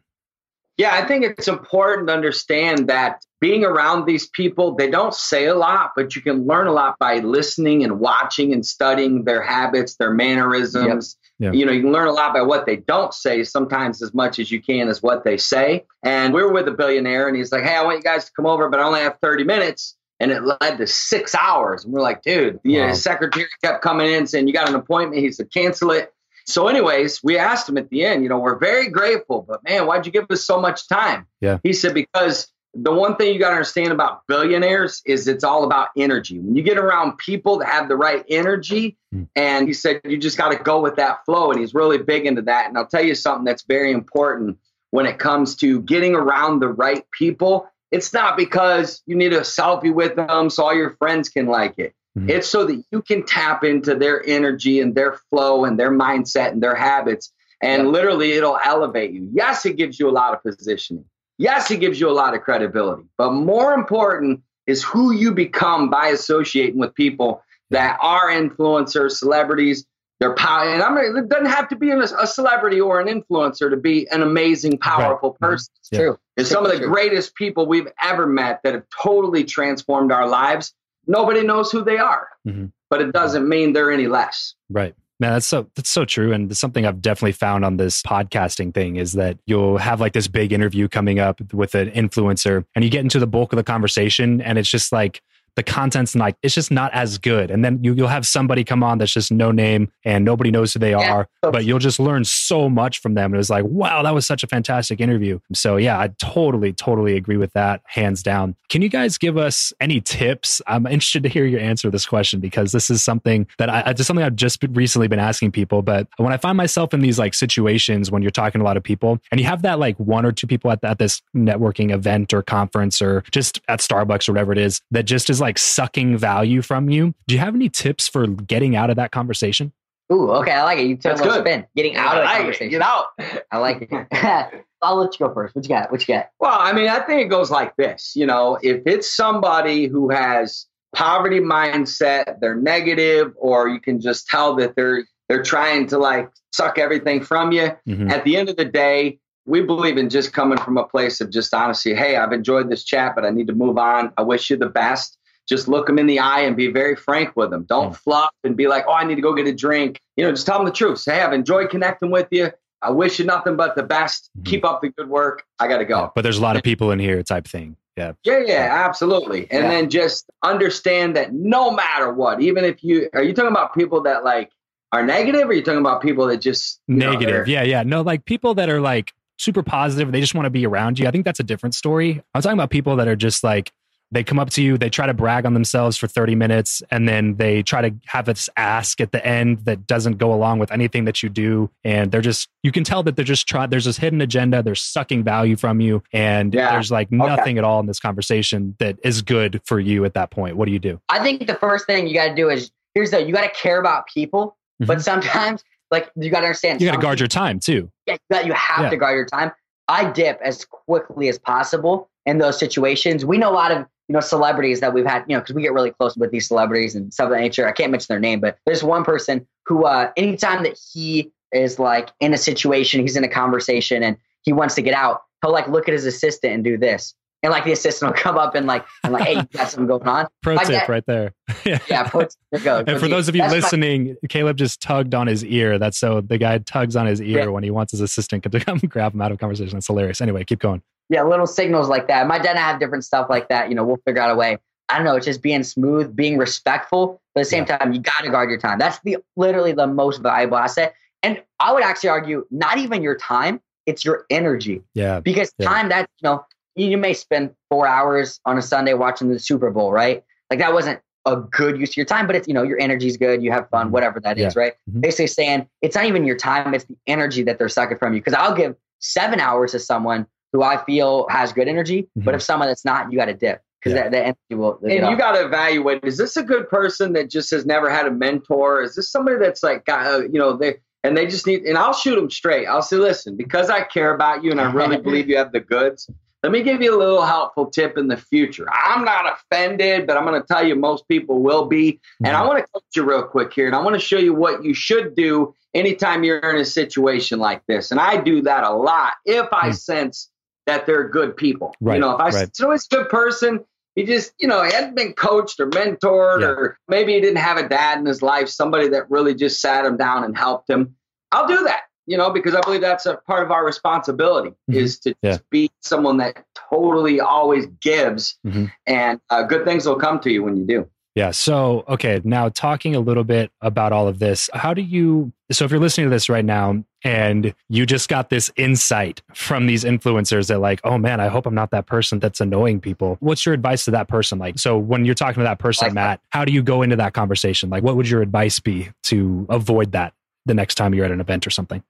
[0.77, 5.45] Yeah, I think it's important to understand that being around these people, they don't say
[5.45, 9.41] a lot, but you can learn a lot by listening and watching and studying their
[9.41, 11.53] habits, their mannerisms, Yeah.
[11.53, 14.39] You know, you can learn a lot by what they don't say sometimes as much
[14.39, 15.85] as you can as what they say.
[16.03, 18.31] And we were with a billionaire and he's like, Hey, I want you guys to
[18.35, 19.95] come over, but I only have 30 minutes.
[20.21, 21.85] And it led to six hours.
[21.85, 24.75] And we're like, dude, you know, his secretary kept coming in saying, You got an
[24.75, 25.21] appointment.
[25.21, 26.13] He said, cancel it.
[26.45, 29.85] So, anyways, we asked him at the end, you know, we're very grateful, but man,
[29.85, 31.27] why'd you give us so much time?
[31.39, 31.59] Yeah.
[31.63, 35.63] He said, because the one thing you got to understand about billionaires is it's all
[35.63, 36.39] about energy.
[36.39, 39.23] When you get around people that have the right energy, Hmm.
[39.35, 41.49] and he said, you just got to go with that flow.
[41.49, 42.67] And he's really big into that.
[42.69, 44.59] And I'll tell you something that's very important
[44.91, 47.67] when it comes to getting around the right people.
[47.91, 51.79] It's not because you need a selfie with them so all your friends can like
[51.79, 51.95] it.
[52.17, 52.29] Mhm.
[52.29, 56.51] It's so that you can tap into their energy and their flow and their mindset
[56.51, 57.31] and their habits.
[57.63, 57.89] And Yeah.
[57.89, 59.27] literally, it'll elevate you.
[59.33, 61.05] Yes, it gives you a lot of positioning.
[61.39, 63.03] Yes, it gives you a lot of credibility.
[63.17, 69.85] But more important is who you become by associating with people that are influencers, celebrities.
[70.19, 73.69] They're power, and I'm, it doesn't have to be a, a celebrity or an influencer
[73.69, 75.47] to be an amazing, powerful Right.
[75.47, 75.51] Mhm.
[75.51, 75.71] person.
[75.79, 75.99] It's Yeah.
[75.99, 76.17] true.
[76.35, 76.87] It's some of the True.
[76.89, 80.73] greatest people we've ever met that have totally transformed our lives.
[81.07, 82.73] Nobody knows who they are, Mhm.
[82.89, 84.55] but it doesn't mean they're any less.
[84.69, 84.93] Right.
[85.21, 86.31] Man, that's so that's so true.
[86.31, 90.29] And something I've definitely found on this podcasting thing is that you'll have like this
[90.29, 93.63] big interview coming up with an influencer and you get into the bulk of the
[93.63, 95.21] conversation and it's just like
[95.59, 97.51] the content's like it's just not as good.
[97.51, 100.71] And then you, you'll have somebody come on that's just no name and nobody knows
[100.73, 101.11] who they Yeah.
[101.13, 103.33] are, but you'll just learn so much from them.
[103.33, 105.39] And it's like, wow, that was such a fantastic interview.
[105.53, 108.55] So yeah, I totally, totally agree with that, hands down.
[108.69, 110.61] Can you guys give us any tips?
[110.65, 113.91] I'm interested to hear your answer to this question because this is something that I,
[113.91, 115.81] just something I've just been- recently been asking people.
[115.81, 118.77] But when I find myself in these like situations when you're talking to a lot
[118.77, 121.91] of people and you have that like one or two people at, at this networking
[121.93, 125.48] event or conference or just at Starbucks or whatever it is that just is like
[125.57, 127.13] sucking value from you.
[127.27, 129.71] Do you have any tips for getting out of that conversation?
[130.11, 130.87] Ooh, okay, I like it.
[130.87, 131.49] You took That's a little good.
[131.49, 131.65] spin.
[131.75, 132.41] Getting out of the I like it.
[132.41, 132.69] conversation.
[132.71, 133.05] Get out.
[133.51, 134.63] I like it.
[134.81, 135.55] I'll let you go first.
[135.55, 135.91] What you got?
[135.91, 136.29] What you got?
[136.39, 138.13] Well, I mean, I think it goes like this.
[138.15, 144.27] You know, if it's somebody who has poverty mindset, they're negative, or you can just
[144.27, 147.69] tell that they're they're trying to like suck everything from you.
[147.87, 148.09] Mhm.
[148.11, 151.29] At the end of the day, we believe in just coming from a place of
[151.29, 151.93] just honesty.
[151.93, 154.11] Hey, I've enjoyed this chat, but I need to move on.
[154.17, 155.18] I wish you the best.
[155.49, 157.65] Just look them in the eye and be very frank with them.
[157.67, 157.97] Don't Mm.
[157.97, 159.99] fluff and be like, oh, I need to go get a drink.
[160.15, 160.99] You know, just tell them the truth.
[160.99, 162.51] Say, hey, I've enjoyed connecting with you.
[162.81, 164.29] I wish you nothing but the best.
[164.39, 164.45] Mhm.
[164.45, 165.43] Keep up the good work.
[165.59, 165.99] I got to go.
[166.01, 167.75] Yeah, but there's a lot of people in here type thing.
[167.97, 168.13] Yeah.
[168.23, 169.47] Yeah, yeah, absolutely.
[169.51, 169.69] And Yeah.
[169.71, 174.03] then just understand that no matter what, even if you are you talking about people
[174.03, 174.51] that like
[174.93, 177.47] are negative, or are you talking about people that just you know, Negative.
[177.47, 177.83] yeah, yeah.
[177.83, 181.07] No, like people that are like super positive, they just want to be around you.
[181.07, 182.21] I think that's a different story.
[182.33, 183.71] I'm talking about people that are just like
[184.11, 187.07] they come up to you, they try to brag on themselves for 30 minutes, and
[187.07, 190.71] then they try to have this ask at the end that doesn't go along with
[190.71, 191.69] anything that you do.
[191.83, 194.63] And they're just, you can tell that they're just trying, there's this hidden agenda.
[194.63, 196.01] They're sucking value from you.
[196.11, 196.71] And Yeah.
[196.71, 200.31] there's like nothing at all in this conversation that is good for you at that
[200.31, 200.55] point.
[200.57, 200.99] What do you do?
[201.09, 203.49] I think the first thing you got to do is here's the you got to
[203.61, 206.85] care about people, but sometimes like you got to understand Mm-hmm.
[206.85, 207.91] You got to guard your time too.
[208.07, 208.89] Yeah, you, you have Yeah.
[208.89, 209.51] to guard your time.
[209.87, 213.25] I dip as quickly as possible in those situations.
[213.25, 215.61] We know a lot of you know celebrities that we've had, you know, because we
[215.61, 217.67] get really close with these celebrities and stuff of that nature.
[217.67, 221.79] I can't mention their name, but there's one person who, uh, anytime that he is
[221.79, 225.51] like in a situation, he's in a conversation and he wants to get out, he'll
[225.53, 227.13] like look at his assistant and do this.
[227.41, 229.87] And like the assistant will come up and like, and like, hey, you got something
[229.87, 230.27] going on?
[230.41, 231.33] Pro My tip dad- right there.
[231.65, 232.83] Yeah, there you go.
[232.87, 235.77] And for those of you That's my- listening, Caleb just tugged on his ear.
[235.77, 237.45] That's so the guy tugs on his ear Yeah.
[237.47, 239.75] when he wants his assistant to come grab him out of conversation.
[239.75, 240.19] That's hilarious.
[240.19, 240.81] Anyway, keep going.
[241.09, 242.27] Yeah, little signals like that.
[242.27, 243.69] My dad and I have different stuff like that.
[243.69, 244.57] You know, we'll figure out a way.
[244.89, 245.15] I don't know.
[245.15, 247.21] It's just being smooth, being respectful.
[247.35, 248.79] But at the same time, you got to guard your time.
[248.79, 250.93] That's the literally the most valuable asset.
[251.21, 254.81] And I would actually argue, not even your time, it's your energy.
[254.93, 255.19] Yeah.
[255.19, 255.67] Because Yeah.
[255.67, 256.45] time that you know,
[256.75, 260.23] you, may spend four hours on a Sunday watching the Super Bowl, right?
[260.49, 263.17] Like that wasn't a good use of your time, but it's you know your energy's
[263.17, 263.91] good, you have fun, Mhm.
[263.91, 264.73] whatever that is, right?
[264.89, 265.01] Mhm.
[265.01, 268.21] Basically saying it's not even your time, it's the energy that they're sucking from you.
[268.21, 272.35] Because I'll give seven hours to someone who I feel has good energy, but Mhm.
[272.35, 274.03] if someone that's not, you got to dip because Yeah.
[274.03, 274.79] that, that energy will.
[274.83, 278.05] And you got to evaluate: is this a good person that just has never had
[278.07, 278.81] a mentor?
[278.81, 281.63] Is this somebody that's like got uh, you know they and they just need?
[281.63, 282.65] And I'll shoot them straight.
[282.65, 285.59] I'll say, listen, because I care about you and I really believe you have the
[285.59, 286.09] goods.
[286.41, 288.65] Let me give you a little helpful tip in the future.
[288.71, 291.99] I'm not offended, but I'm going to tell you most people will be.
[292.23, 294.33] And I want to coach you real quick here, and I want to show you
[294.33, 297.91] what you should do anytime you're in a situation like this.
[297.91, 299.73] And I do that a lot if I Hmm.
[299.73, 300.29] sense
[300.69, 301.75] that they're good people.
[301.81, 302.55] Right, You know, if I right.
[302.55, 306.41] so it's a good person, he just, you know, he hadn't been coached or mentored,
[306.41, 306.47] Yeah.
[306.47, 309.83] or maybe he didn't have a dad in his life, somebody that really just sat
[309.85, 310.95] him down and helped him.
[311.31, 314.75] I'll do that, you know, because I believe that's a part of our responsibility Mhm.
[314.75, 315.31] is to Yeah.
[315.31, 318.71] just be someone that totally always gives, Mhm.
[318.85, 320.87] and uh, good things will come to you when you do.
[321.19, 321.31] Yeah.
[321.31, 322.21] So, okay.
[322.23, 325.33] Now, talking a little bit about all of this, how do you?
[325.51, 329.65] So, if you're listening to this right now and you just got this insight from
[329.65, 333.17] these influencers that, like, oh man, I hope I'm not that person that's annoying people.
[333.19, 334.39] What's your advice to that person?
[334.39, 337.13] Like, so when you're talking to that person, Matt, how do you go into that
[337.13, 337.69] conversation?
[337.69, 340.13] Like, what would your advice be to avoid that
[340.45, 341.83] the next time you're at an event or something?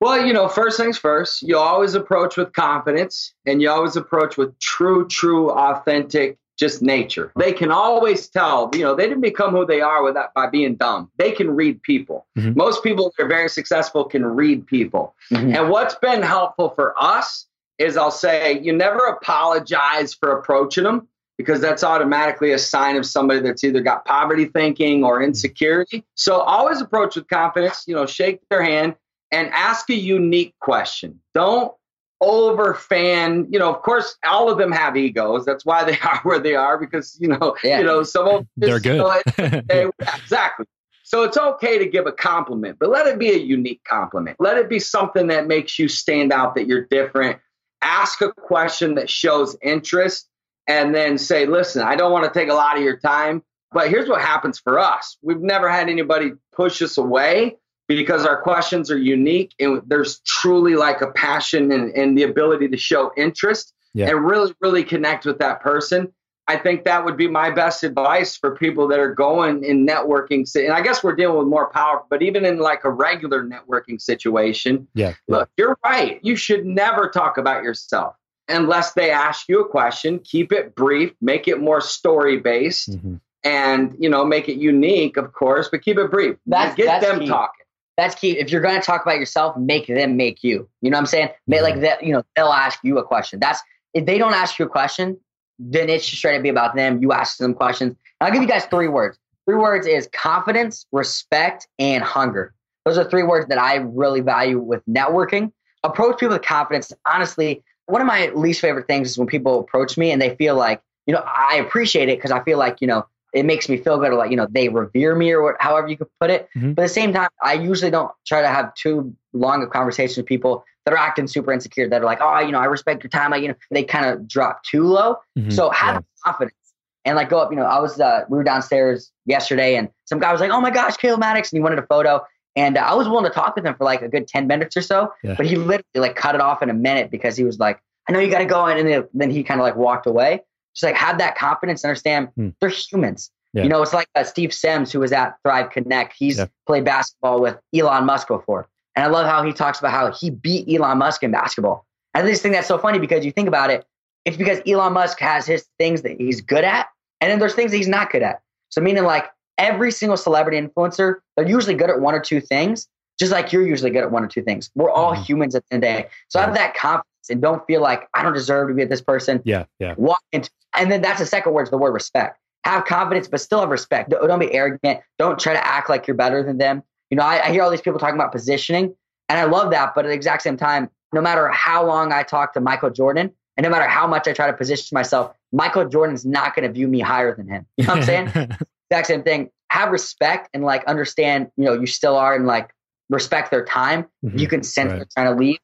[0.00, 4.38] Well, you know, first things first, you always approach with confidence and you always approach
[4.38, 7.32] with true, true, authentic, just nature.
[7.36, 10.74] They can always tell, you know, they didn't become who they are without by being
[10.76, 11.10] dumb.
[11.16, 12.26] They can read people.
[12.36, 12.54] Mhm.
[12.54, 15.14] Most people that are very successful can read people.
[15.32, 15.56] Mhm.
[15.56, 17.46] And what's been helpful for us
[17.78, 23.06] is I'll say, you never apologize for approaching them because that's automatically a sign of
[23.06, 26.04] somebody that's either got poverty thinking or insecurity.
[26.14, 28.96] So always approach with confidence, you know, shake their hand
[29.32, 31.20] and ask a unique question.
[31.32, 31.72] Don't
[32.20, 35.44] over fan, you know, of course all of them have egos.
[35.44, 37.78] That's why they are where they are because, you know, Yeah.
[37.78, 39.68] you know, some of them They're just, you know, good.
[39.68, 40.66] they- exactly.
[41.02, 44.36] So it's okay to give a compliment, but let it be a unique compliment.
[44.38, 47.38] Let it be something that makes you stand out, that you're different.
[47.82, 50.28] Ask a question that shows interest
[50.68, 53.88] and then say, listen, I don't want to take a lot of your time, but
[53.88, 55.16] here's what happens for us.
[55.20, 57.56] We've never had anybody push us away
[57.96, 62.68] because our questions are unique and there's truly like a passion and, and the ability
[62.68, 64.08] to show interest Yeah.
[64.10, 66.12] and really, really connect with that person.
[66.46, 70.48] I think that would be my best advice for people that are going in networking.
[70.56, 74.00] And I guess we're dealing with more power, but even in like a regular networking
[74.00, 75.14] situation, yeah.
[75.28, 76.18] look, you're right.
[76.22, 78.14] You should never talk about yourself
[78.48, 80.18] unless they ask you a question.
[80.20, 83.20] Keep it brief, make it more story based, Mhm.
[83.44, 86.36] and you know, make it unique, of course, but keep it brief.
[86.46, 87.28] That's- Get that's them key.
[87.28, 87.59] talking.
[87.96, 88.38] That's key.
[88.38, 90.68] If you're going to talk about yourself, make them make you.
[90.80, 91.28] You know what I'm saying?
[91.46, 92.02] Make like that.
[92.02, 93.40] You know, they'll ask you a question.
[93.40, 93.60] That's
[93.92, 95.18] if they don't ask you a question,
[95.58, 97.02] then it should straight up be about them.
[97.02, 97.90] You ask them questions.
[98.20, 99.18] And I'll give you guys three words.
[99.46, 102.54] Three words is confidence, respect, and hunger.
[102.84, 105.52] Those are three words that I really value with networking.
[105.82, 106.92] Approach people with confidence.
[107.04, 110.54] Honestly, one of my least favorite things is when people approach me and they feel
[110.54, 113.76] like, you know, I appreciate it because I feel like, you know, it makes me
[113.76, 116.30] feel good or like, you know, they revere me or what, however you could put
[116.30, 116.48] it.
[116.56, 116.74] Mhm.
[116.74, 120.16] But at the same time, I usually don't try to have too long of conversations
[120.16, 123.02] with people that are acting super insecure, that are like, oh, you know, I respect
[123.04, 123.30] your time.
[123.30, 125.16] Like, you know, they kind of drop too low.
[125.38, 125.52] Mhm.
[125.52, 126.00] So have Yeah.
[126.24, 126.56] confidence
[127.04, 127.50] and like go up.
[127.50, 130.60] You know, I was uh, we were downstairs yesterday, and some guy was like, "Oh
[130.60, 132.24] my gosh, Caleb Maddix," and he wanted a photo.
[132.56, 134.76] And uh, I was willing to talk with him for like a good ten minutes
[134.76, 135.34] or so, Yeah.
[135.36, 138.12] but he literally like cut it off in a minute because he was like, "I
[138.12, 140.42] know you got to go," and then, then he kind of like walked away.
[140.74, 142.48] Just like have that confidence, and understand Hmm.
[142.60, 143.30] they're humans.
[143.52, 143.64] Yeah.
[143.64, 146.14] You know, it's like uh, Steve Sims, who was at Thrive Connect.
[146.16, 146.46] He's Yeah.
[146.66, 148.68] played basketball with Elon Musk before.
[148.94, 151.86] And I love how he talks about how he beat Elon Musk in basketball.
[152.14, 153.84] I just think that's so funny because you think about it,
[154.24, 156.86] it's because Elon Musk has his things that he's good at,
[157.20, 158.40] and then there's things that he's not good at.
[158.68, 159.26] So meaning like
[159.58, 163.66] every single celebrity influencer, they're usually good at one or two things, just like you're
[163.66, 164.70] usually good at one or two things.
[164.76, 165.24] We're all Mhm.
[165.24, 166.08] humans at the end of the day.
[166.28, 169.02] So have that confidence and don't feel like I don't deserve to be with this
[169.02, 169.42] person.
[169.44, 169.64] Yeah.
[169.78, 169.94] Yeah.
[169.98, 172.38] Walk into and then that's the second word is the word respect.
[172.64, 174.10] Have confidence, but still have respect.
[174.10, 175.00] Don't, don't be arrogant.
[175.18, 176.82] Don't try to act like you're better than them.
[177.10, 178.94] You know, I, I hear all these people talking about positioning,
[179.28, 179.94] and I love that.
[179.94, 183.32] But at the exact same time, no matter how long I talk to Michael Jordan,
[183.56, 186.72] and no matter how much I try to position myself, Michael Jordan's not going to
[186.72, 187.66] view me higher than him.
[187.76, 188.26] You know what I'm saying?
[188.90, 189.50] exact same thing.
[189.70, 192.70] Have respect and like understand, you know, you still are and like
[193.08, 194.06] respect their time.
[194.22, 194.46] If you mm-hmm.
[194.46, 194.96] can sense Right.
[194.96, 195.58] they're trying to leave,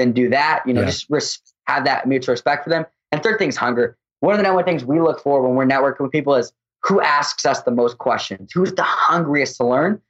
[0.00, 0.62] then do that.
[0.66, 0.86] You know, Yeah.
[0.86, 2.86] just res- have that mutual respect for them.
[3.12, 3.96] And third thing is hunger.
[4.20, 6.52] One of the number one things we look for when we're networking with people is
[6.82, 10.00] who asks us the most questions, who's the hungriest to learn.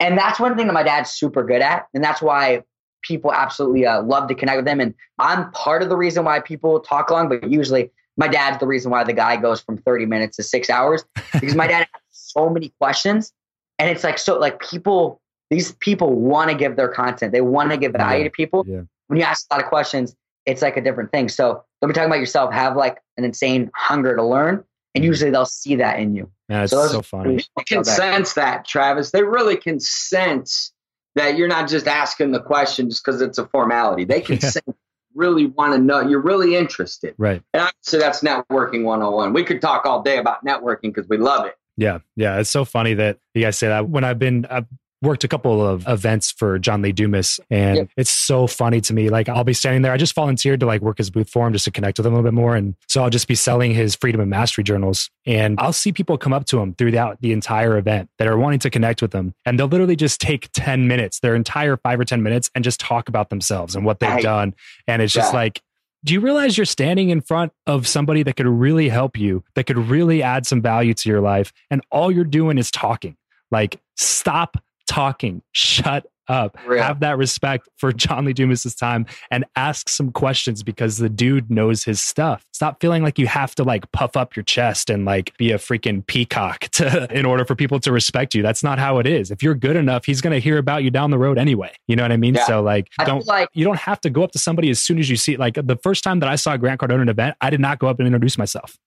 [0.00, 1.86] And that's one thing that my dad's super good at.
[1.94, 2.64] And that's why
[3.02, 4.80] people absolutely uh, love to connect with him.
[4.80, 8.66] And I'm part of the reason why people talk long, but usually my dad's the
[8.66, 12.02] reason why the guy goes from 30 minutes to six hours because my dad has
[12.10, 13.32] so many questions.
[13.78, 17.32] And it's like, so like people, these people want to give their content.
[17.32, 18.24] They want to give value Yeah.
[18.24, 18.64] to people.
[18.66, 18.80] Yeah.
[19.06, 20.14] When you ask a lot of questions,
[20.46, 21.28] it's like a different thing.
[21.28, 22.52] So don't be talking about yourself.
[22.52, 24.64] Have like an insane hunger to learn.
[24.94, 25.04] And mm-hmm.
[25.04, 26.30] usually they'll see that in you.
[26.48, 27.36] Yeah, it's So so funny.
[27.56, 29.10] They can sense that, Travis.
[29.10, 30.72] They really can sense
[31.14, 34.04] that you're not just asking the question just because it's a formality.
[34.04, 34.50] They can Yeah.
[34.50, 34.76] sense,
[35.14, 36.00] really want to know.
[36.00, 37.14] You're really interested.
[37.18, 37.42] Right.
[37.52, 39.32] And obviously, that's networking 101.
[39.32, 41.54] We could talk all day about networking because we love it.
[41.76, 43.88] Yeah, yeah, it's so funny that you guys say that.
[43.88, 44.66] When I've been, I've
[45.04, 47.88] worked a couple of events for John Lee Dumas, and Yep.
[47.96, 49.10] it's so funny to me.
[49.10, 49.92] Like I'll be standing there.
[49.92, 52.12] I just volunteered to like work his booth for him just to connect with him
[52.12, 55.10] a little bit more, and so I'll just be selling his freedom and mastery journals,
[55.26, 58.58] and I'll see people come up to him throughout the entire event that are wanting
[58.60, 62.04] to connect with him, and they'll literally just take ten minutes, their entire five or
[62.04, 64.22] ten minutes, and just talk about themselves and what they've Right.
[64.22, 64.54] done,
[64.88, 65.38] and it's just Yeah.
[65.40, 65.60] like.
[66.06, 69.64] Do you realize you're standing in front of somebody that could really help you, that
[69.64, 73.16] could really add some value to your life, and all you're doing is talking?
[73.50, 75.42] Like, stop talking.
[75.52, 76.56] Shut up.
[76.66, 76.82] Real.
[76.82, 81.50] Have that respect for John Lee Dumas's time and ask some questions because the dude
[81.50, 82.44] knows his stuff.
[82.52, 85.58] Stop feeling like you have to like puff up your chest and like be a
[85.58, 88.42] freaking peacock to in order for people to respect you.
[88.42, 89.30] That's not how it is.
[89.30, 91.72] If you're good enough, he's going to hear about you down the road anyway.
[91.86, 92.34] You know what I mean?
[92.34, 92.46] Yeah.
[92.46, 94.98] So like I don't like you don't have to go up to somebody as soon
[94.98, 97.36] as you see like the first time that I saw Grant Cardone at an event,
[97.40, 98.78] I did not go up and introduce myself.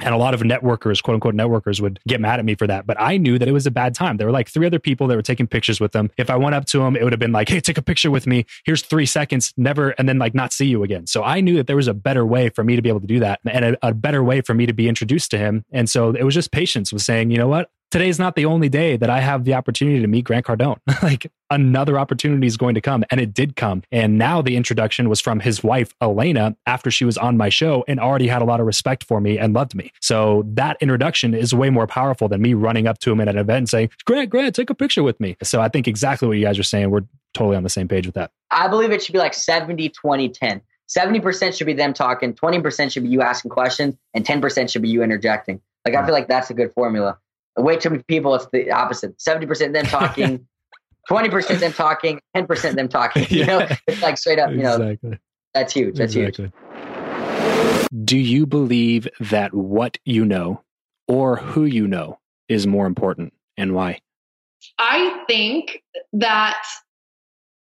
[0.00, 2.86] And a lot of networkers, quote unquote networkers, would get mad at me for that.
[2.86, 4.16] But I knew that it was a bad time.
[4.16, 6.10] There were like three other people that were taking pictures with them.
[6.16, 8.10] If I went up to them, it would have been like, hey, take a picture
[8.10, 8.46] with me.
[8.64, 11.06] Here's three seconds, never, and then like not see you again.
[11.06, 13.06] So I knew that there was a better way for me to be able to
[13.06, 15.64] do that and a, a better way for me to be introduced to him.
[15.72, 17.70] And so it was just patience with saying, you know what?
[17.92, 20.78] Today's not the only day that I have the opportunity to meet Grant Cardone.
[21.02, 23.04] like another opportunity is going to come.
[23.10, 23.82] And it did come.
[23.92, 27.84] And now the introduction was from his wife, Elena, after she was on my show
[27.86, 29.92] and already had a lot of respect for me and loved me.
[30.00, 33.36] So that introduction is way more powerful than me running up to him at an
[33.36, 35.36] event and saying, Grant, Grant, take a picture with me.
[35.42, 36.90] So I think exactly what you guys are saying.
[36.90, 38.30] We're totally on the same page with that.
[38.50, 40.62] I believe it should be like 70, 20, 10.
[40.88, 44.88] 70% should be them talking, 20% should be you asking questions, and 10% should be
[44.88, 45.60] you interjecting.
[45.84, 46.06] Like, I hmm.
[46.06, 47.18] feel like that's a good formula.
[47.56, 49.18] Way too many people, it's the opposite.
[49.18, 50.46] 70% them talking,
[51.10, 53.26] 20% them talking, 10% them talking.
[53.28, 55.18] You know, it's like straight up, you know, exactly.
[55.52, 55.96] that's huge.
[55.96, 56.40] That's huge.
[58.04, 60.62] Do you believe that what you know
[61.08, 64.00] or who you know is more important and why?
[64.78, 65.82] I think
[66.14, 66.62] that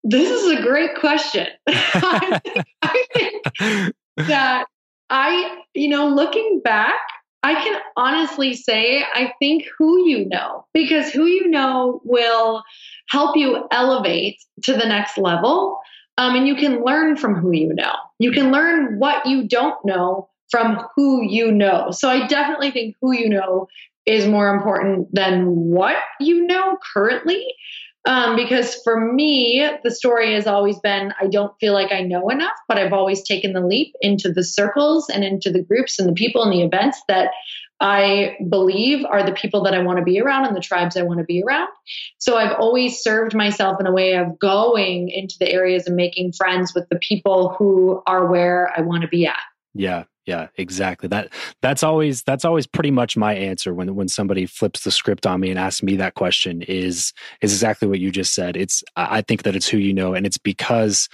[0.04, 1.48] this is a great question.
[1.68, 3.96] I think, I think
[4.28, 4.66] that
[5.10, 7.00] I, you know, looking back,
[7.44, 12.64] I can honestly say I think who you know, because who you know will
[13.10, 15.80] help you elevate to the next level.
[16.18, 17.94] Um, and you can learn from who you know.
[18.20, 21.90] You can learn what you don't know from who you know.
[21.92, 23.68] So I definitely think who you know
[24.06, 27.46] is more important than what you know currently.
[28.06, 32.30] Um, because for me, the story has always been I don't feel like I know
[32.30, 36.10] enough, but I've always taken the leap into the circles and into the groups and
[36.10, 37.30] the people and the events that
[37.80, 41.04] I believe are the people that I want to be around and the tribes I
[41.04, 41.68] want to be around.
[42.18, 46.34] So I've always served myself in a way of going into the areas and making
[46.34, 49.40] friends with the people who are where I want to be at.
[49.74, 51.10] Yeah, yeah, exactly.
[51.10, 55.26] That that's always that's always pretty much my answer when when somebody flips the script
[55.26, 57.12] on me and asks me that question is
[57.42, 58.56] is exactly what you just said.
[58.56, 61.10] It's I think that it's who you know, and it's because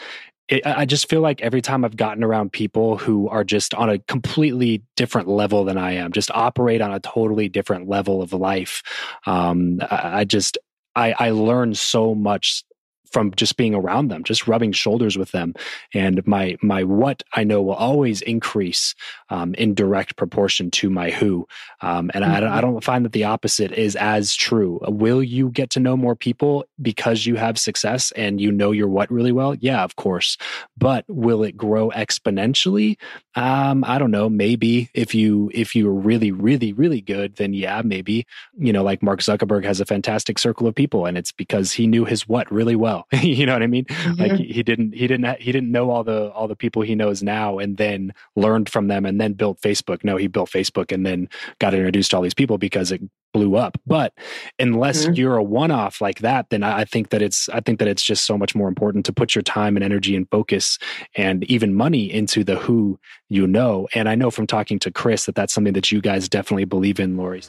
[0.50, 3.74] it, I I just feel like every time I've gotten around people who are just
[3.74, 8.22] on a completely different level than I am, just operate on a totally different level
[8.22, 8.84] of life.
[9.26, 10.58] Um, I, I just
[10.96, 12.64] I, I learn so much
[13.12, 15.54] from just being around them, just rubbing shoulders with them,
[15.94, 18.96] and my my what I know will always increase
[19.30, 21.48] um, in direct proportion to my who.
[21.82, 24.80] Um, and I, don't- I don't find that the opposite is as true.
[24.88, 28.88] Will you get to know more people because you have success and you know your
[28.88, 29.56] what really well?
[29.56, 30.38] Yeah, of course.
[30.78, 32.98] But will it grow exponentially?
[33.36, 34.30] Um, I don't know.
[34.30, 38.26] Maybe if you if you're really really really good, then yeah, maybe.
[38.58, 41.88] You know, like Mark Zuckerberg has a fantastic circle of people, and it's because he
[41.88, 42.99] knew his what really well.
[43.22, 43.86] you know what I mean?
[44.18, 46.96] Like he he didn't he didn't he didn't know all the all the people he
[46.96, 50.04] knows now, and then learned from them, and then built Facebook.
[50.04, 51.30] No, he built Facebook, and then
[51.60, 53.78] got introduced to all these people because it blew up.
[53.86, 54.12] But
[54.58, 55.18] unless Mhm.
[55.18, 57.88] you're a one off like that, then I I think that it's I think that
[57.88, 60.78] it's just so much more important to put your time and energy and focus
[61.16, 63.88] and even money into the who you know.
[63.94, 67.00] And I know from talking to Chris that that's something that you guys definitely believe
[67.00, 67.44] in, Lori.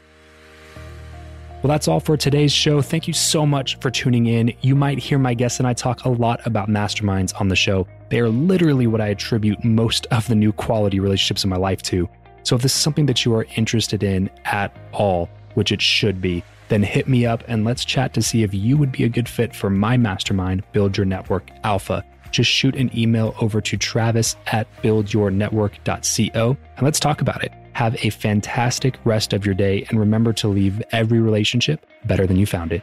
[1.63, 2.81] Well, that's all for today's show.
[2.81, 4.55] Thank you so much for tuning in.
[4.63, 7.87] You might hear my guests and I talk a lot about masterminds on the show.
[8.09, 11.83] They are literally what I attribute most of the new quality relationships in my life
[11.83, 12.09] to.
[12.45, 16.23] So if this is something that you are interested in at all, which it should
[16.23, 19.09] be, then hit me up and let's chat to see if you would be a
[19.11, 22.03] good fit for my mastermind, Build Your Network Alpha.
[22.31, 27.53] Just shoot an email over to travis at buildyournetwork.co and let's talk about it.
[27.81, 32.37] Have a fantastic rest of your day and remember to leave every relationship better than
[32.37, 32.83] you found it.